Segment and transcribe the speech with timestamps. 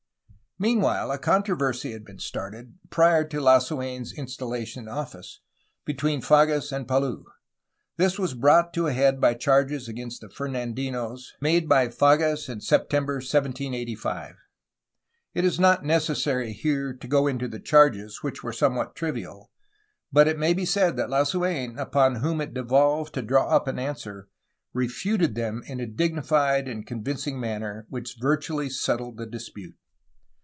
[0.59, 5.39] Meanwhile a controversy had been started, prior to Lasu^n's installation in office,
[5.85, 7.25] between Fages and Palou.
[7.97, 12.47] This was brought to a head by charges against the Femandi nos made by Fages
[12.47, 14.35] in September 1785.
[15.33, 18.17] It is not necessary FERMIN FRANCISCO DE LASUEN 377 here to go into the charges,
[18.21, 19.49] which were somewhat trivial,
[20.13, 23.73] but it may be said that Lasuen, upon whom it devolved to draw up the
[23.81, 24.27] answer,
[24.73, 29.75] refuted them in a dignified and con vincing manner, which virtually settled the dispute.